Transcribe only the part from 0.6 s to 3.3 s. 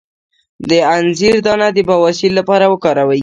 د انځر دانه د بواسیر لپاره وکاروئ